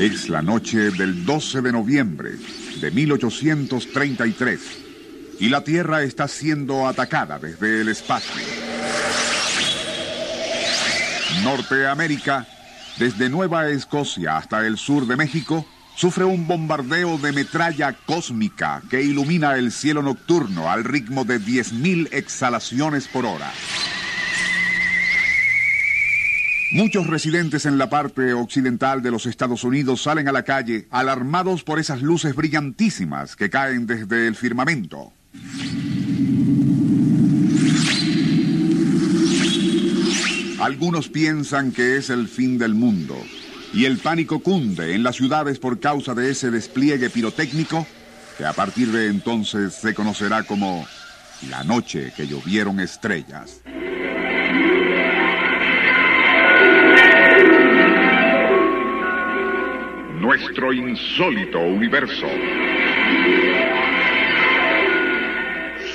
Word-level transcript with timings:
Es 0.00 0.30
la 0.30 0.40
noche 0.40 0.90
del 0.92 1.26
12 1.26 1.60
de 1.60 1.72
noviembre 1.72 2.30
de 2.80 2.90
1833 2.90 4.60
y 5.40 5.50
la 5.50 5.62
Tierra 5.62 6.02
está 6.02 6.26
siendo 6.26 6.88
atacada 6.88 7.38
desde 7.38 7.82
el 7.82 7.90
espacio. 7.90 8.32
Norteamérica, 11.44 12.48
desde 12.98 13.28
Nueva 13.28 13.68
Escocia 13.68 14.38
hasta 14.38 14.66
el 14.66 14.78
sur 14.78 15.06
de 15.06 15.16
México, 15.16 15.66
sufre 15.96 16.24
un 16.24 16.46
bombardeo 16.46 17.18
de 17.18 17.32
metralla 17.32 17.92
cósmica 18.06 18.80
que 18.88 19.02
ilumina 19.02 19.56
el 19.56 19.70
cielo 19.70 20.00
nocturno 20.00 20.70
al 20.70 20.84
ritmo 20.84 21.26
de 21.26 21.38
10.000 21.38 22.08
exhalaciones 22.12 23.06
por 23.06 23.26
hora. 23.26 23.52
Muchos 26.72 27.08
residentes 27.08 27.66
en 27.66 27.78
la 27.78 27.90
parte 27.90 28.32
occidental 28.32 29.02
de 29.02 29.10
los 29.10 29.26
Estados 29.26 29.64
Unidos 29.64 30.02
salen 30.02 30.28
a 30.28 30.32
la 30.32 30.44
calle 30.44 30.86
alarmados 30.90 31.64
por 31.64 31.80
esas 31.80 32.00
luces 32.00 32.36
brillantísimas 32.36 33.34
que 33.34 33.50
caen 33.50 33.88
desde 33.88 34.28
el 34.28 34.36
firmamento. 34.36 35.12
Algunos 40.60 41.08
piensan 41.08 41.72
que 41.72 41.96
es 41.96 42.08
el 42.08 42.28
fin 42.28 42.56
del 42.56 42.74
mundo 42.74 43.16
y 43.72 43.86
el 43.86 43.98
pánico 43.98 44.38
cunde 44.38 44.94
en 44.94 45.02
las 45.02 45.16
ciudades 45.16 45.58
por 45.58 45.80
causa 45.80 46.14
de 46.14 46.30
ese 46.30 46.52
despliegue 46.52 47.10
pirotécnico 47.10 47.84
que 48.38 48.46
a 48.46 48.52
partir 48.52 48.92
de 48.92 49.08
entonces 49.08 49.74
se 49.74 49.92
conocerá 49.92 50.44
como 50.44 50.86
la 51.48 51.64
noche 51.64 52.12
que 52.16 52.28
llovieron 52.28 52.78
estrellas. 52.78 53.60
Nuestro 60.30 60.72
insólito 60.72 61.58
universo. 61.58 62.28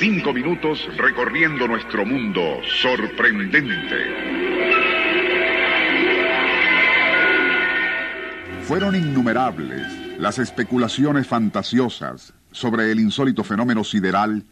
Cinco 0.00 0.32
minutos 0.32 0.88
recorriendo 0.96 1.68
nuestro 1.68 2.04
mundo 2.04 2.58
sorprendente. 2.82 3.94
Fueron 8.62 8.96
innumerables 8.96 9.86
las 10.18 10.40
especulaciones 10.40 11.28
fantasiosas 11.28 12.34
sobre 12.50 12.90
el 12.90 12.98
insólito 12.98 13.44
fenómeno 13.44 13.84
sideral, 13.84 14.42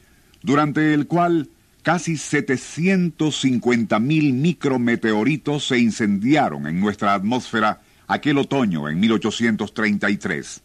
durante 0.43 0.95
el 0.95 1.09
cual 1.09 1.49
casi 1.83 2.17
750 2.17 3.99
mil 3.99 4.33
micrometeoritos 4.33 5.67
se 5.67 5.79
incendiaron 5.81 6.69
en 6.69 6.81
nuestra 6.81 7.15
atmósfera 7.15 7.81
aquel 8.13 8.39
otoño 8.39 8.89
en 8.89 9.01
1833. 9.01 10.63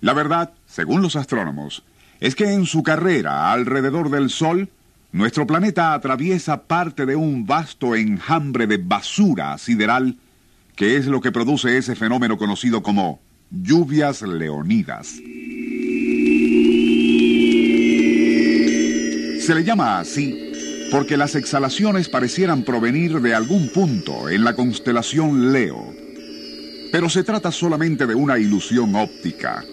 La 0.00 0.12
verdad, 0.12 0.52
según 0.66 1.02
los 1.02 1.16
astrónomos, 1.16 1.84
es 2.20 2.34
que 2.34 2.52
en 2.52 2.66
su 2.66 2.82
carrera 2.82 3.52
alrededor 3.52 4.10
del 4.10 4.30
Sol, 4.30 4.68
nuestro 5.12 5.46
planeta 5.46 5.94
atraviesa 5.94 6.64
parte 6.64 7.06
de 7.06 7.16
un 7.16 7.46
vasto 7.46 7.94
enjambre 7.94 8.66
de 8.66 8.78
basura 8.78 9.56
sideral, 9.58 10.16
que 10.76 10.96
es 10.96 11.06
lo 11.06 11.20
que 11.20 11.32
produce 11.32 11.78
ese 11.78 11.94
fenómeno 11.94 12.36
conocido 12.36 12.82
como 12.82 13.20
lluvias 13.50 14.22
leonidas. 14.22 15.20
Se 19.40 19.54
le 19.54 19.62
llama 19.62 20.00
así 20.00 20.88
porque 20.90 21.16
las 21.16 21.34
exhalaciones 21.34 22.08
parecieran 22.08 22.62
provenir 22.62 23.20
de 23.20 23.34
algún 23.34 23.68
punto 23.68 24.28
en 24.28 24.44
la 24.44 24.54
constelación 24.54 25.52
Leo, 25.52 25.92
pero 26.94 27.10
se 27.10 27.24
trata 27.24 27.50
solamente 27.50 28.06
de 28.06 28.14
una 28.14 28.38
ilusión 28.38 28.94
óptica. 28.94 29.64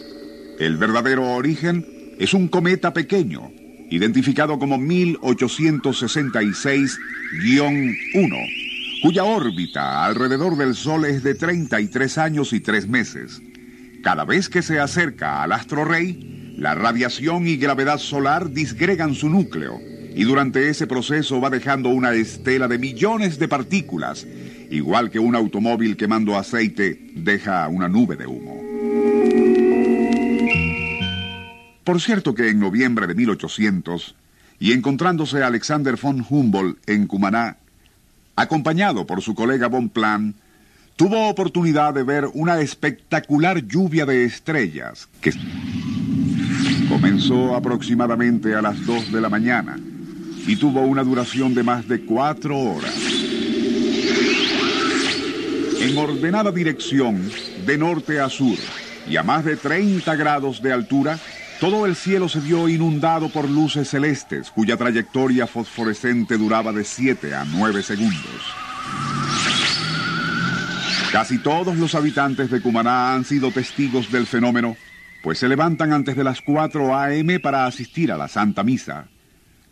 El 0.58 0.78
verdadero 0.78 1.34
origen 1.34 1.86
es 2.18 2.34
un 2.34 2.48
cometa 2.48 2.94
pequeño, 2.94 3.52
identificado 3.92 4.58
como 4.58 4.80
1866-1, 4.80 6.98
cuya 9.04 9.24
órbita 9.24 10.04
alrededor 10.04 10.58
del 10.58 10.74
Sol 10.74 11.06
es 11.06 11.22
de 11.22 11.36
33 11.36 12.18
años 12.18 12.54
y 12.54 12.60
3 12.60 12.88
meses. 12.88 13.40
Cada 14.02 14.26
vez 14.26 14.50
que 14.50 14.64
se 14.64 14.80
acerca 14.80 15.44
al 15.44 15.52
astro 15.52 15.86
rey, 15.86 16.56
la 16.58 16.74
radiación 16.74 17.48
y 17.48 17.58
gravedad 17.58 18.00
solar 18.00 18.50
disgregan 18.50 19.14
su 19.14 19.30
núcleo, 19.30 19.80
y 20.16 20.24
durante 20.24 20.70
ese 20.70 20.88
proceso 20.88 21.40
va 21.40 21.52
dejando 21.52 21.90
una 21.90 22.14
estela 22.14 22.68
de 22.68 22.80
millones 22.80 23.38
de 23.38 23.48
partículas 23.48 24.26
igual 24.72 25.12
que 25.12 25.20
un 25.20 25.36
automóvil 25.36 25.98
quemando 25.98 26.38
aceite 26.38 27.12
deja 27.14 27.68
una 27.68 27.88
nube 27.88 28.16
de 28.16 28.26
humo. 28.26 28.62
Por 31.84 32.00
cierto 32.00 32.34
que 32.34 32.50
en 32.50 32.60
noviembre 32.60 33.06
de 33.06 33.16
1800, 33.16 34.16
y 34.60 34.72
encontrándose 34.72 35.44
Alexander 35.44 35.96
von 36.02 36.26
Humboldt 36.28 36.78
en 36.90 37.08
Cumaná, 37.08 37.58
acompañado 38.36 39.06
por 39.06 39.22
su 39.22 39.36
colega 39.36 39.68
von 39.68 39.90
Plan, 39.90 40.36
tuvo 40.96 41.28
oportunidad 41.28 41.94
de 41.94 42.04
ver 42.04 42.28
una 42.34 42.62
espectacular 42.62 43.66
lluvia 43.66 44.06
de 44.06 44.24
estrellas 44.24 45.10
que 45.20 45.34
comenzó 46.88 47.56
aproximadamente 47.56 48.54
a 48.54 48.62
las 48.62 48.86
2 48.86 49.12
de 49.12 49.22
la 49.22 49.30
mañana 49.30 49.78
y 50.48 50.56
tuvo 50.56 50.82
una 50.82 51.04
duración 51.04 51.54
de 51.54 51.64
más 51.64 51.88
de 51.88 52.02
cuatro 52.02 52.58
horas 52.58 53.21
en 55.82 55.98
ordenada 55.98 56.52
dirección 56.52 57.32
de 57.66 57.78
norte 57.78 58.20
a 58.20 58.30
sur 58.30 58.58
y 59.10 59.18
a 59.18 59.24
más 59.24 59.44
de 59.44 59.58
30 59.58 60.16
grados 60.16 60.62
de 60.62 60.72
altura, 60.72 61.18
todo 61.60 61.88
el 61.88 61.96
cielo 61.96 62.30
se 62.30 62.40
vio 62.40 62.70
inundado 62.70 63.30
por 63.30 63.50
luces 63.50 63.90
celestes 63.90 64.52
cuya 64.52 64.78
trayectoria 64.78 65.48
fosforescente 65.48 66.38
duraba 66.38 66.72
de 66.72 66.84
7 66.84 67.34
a 67.34 67.46
9 67.46 67.82
segundos. 67.82 68.42
Casi 71.12 71.40
todos 71.40 71.76
los 71.76 71.96
habitantes 71.96 72.52
de 72.52 72.62
Cumaná 72.62 73.16
han 73.16 73.26
sido 73.26 73.52
testigos 73.52 74.12
del 74.12 74.28
fenómeno, 74.28 74.78
pues 75.24 75.40
se 75.40 75.50
levantan 75.50 75.94
antes 75.94 76.16
de 76.16 76.24
las 76.24 76.42
4 76.42 76.96
a.m. 76.96 77.40
para 77.40 77.66
asistir 77.66 78.12
a 78.12 78.18
la 78.18 78.28
Santa 78.28 78.64
Misa. 78.64 79.11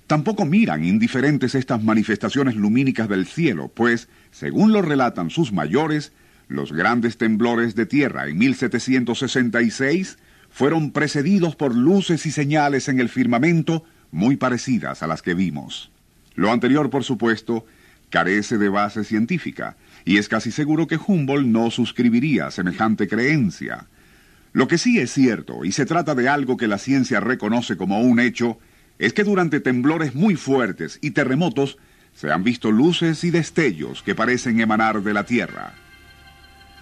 Tampoco 0.09 0.43
miran 0.43 0.83
indiferentes 0.83 1.53
estas 1.53 1.83
manifestaciones 1.83 2.55
lumínicas 2.55 3.07
del 3.07 3.27
cielo, 3.27 3.71
pues, 3.71 4.09
según 4.31 4.71
lo 4.71 4.81
relatan 4.81 5.29
sus 5.29 5.51
mayores, 5.51 6.13
los 6.47 6.73
grandes 6.73 7.19
temblores 7.19 7.75
de 7.75 7.85
tierra 7.85 8.27
en 8.27 8.39
1766 8.39 10.17
fueron 10.49 10.89
precedidos 10.93 11.55
por 11.55 11.75
luces 11.75 12.25
y 12.25 12.31
señales 12.31 12.89
en 12.89 12.99
el 12.99 13.07
firmamento 13.07 13.83
muy 14.09 14.35
parecidas 14.35 15.03
a 15.03 15.07
las 15.07 15.21
que 15.21 15.35
vimos. 15.35 15.91
Lo 16.33 16.51
anterior, 16.51 16.89
por 16.89 17.03
supuesto, 17.03 17.67
carece 18.09 18.57
de 18.57 18.69
base 18.69 19.03
científica, 19.03 19.77
y 20.05 20.17
es 20.17 20.27
casi 20.27 20.49
seguro 20.49 20.87
que 20.87 20.97
Humboldt 20.97 21.45
no 21.45 21.69
suscribiría 21.69 22.49
semejante 22.49 23.07
creencia. 23.07 23.85
Lo 24.53 24.67
que 24.67 24.79
sí 24.79 24.97
es 24.97 25.13
cierto, 25.13 25.65
y 25.65 25.71
se 25.71 25.85
trata 25.85 26.15
de 26.15 26.29
algo 26.29 26.57
que 26.57 26.67
la 26.67 26.79
ciencia 26.79 27.19
reconoce 27.19 27.77
como 27.77 28.01
un 28.01 28.19
hecho, 28.19 28.57
es 28.99 29.13
que 29.13 29.23
durante 29.23 29.61
temblores 29.61 30.13
muy 30.13 30.35
fuertes 30.35 30.99
y 31.01 31.11
terremotos 31.11 31.77
se 32.13 32.31
han 32.31 32.43
visto 32.43 32.69
luces 32.69 33.23
y 33.23 33.31
destellos 33.31 34.03
que 34.03 34.13
parecen 34.13 34.59
emanar 34.59 35.01
de 35.01 35.13
la 35.13 35.23
Tierra. 35.23 35.73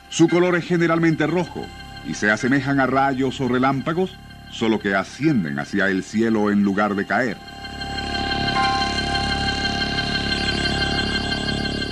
Su 0.10 0.28
color 0.28 0.56
es 0.56 0.66
generalmente 0.66 1.28
rojo 1.28 1.64
y 2.10 2.16
se 2.16 2.32
asemejan 2.32 2.80
a 2.80 2.88
rayos 2.88 3.40
o 3.40 3.48
relámpagos, 3.48 4.18
solo 4.52 4.80
que 4.80 4.96
ascienden 4.96 5.60
hacia 5.60 5.90
el 5.90 6.04
cielo 6.04 6.50
en 6.50 6.64
lugar 6.64 6.96
de 6.96 7.06
caer. 7.06 7.38